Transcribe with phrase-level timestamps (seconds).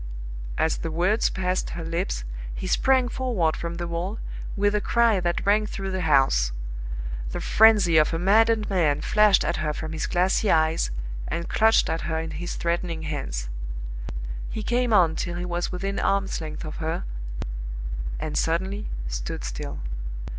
[0.57, 2.23] As the words passed her lips,
[2.55, 4.17] he sprang forward from the wall,
[4.57, 6.51] with a cry that rang through the house.
[7.29, 10.89] The frenzy of a maddened man flashed at her from his glassy eyes,
[11.27, 13.47] and clutched at her in his threatening hands.
[14.49, 17.03] He came on till he was within arms length of her
[18.19, 19.81] and suddenly stood still.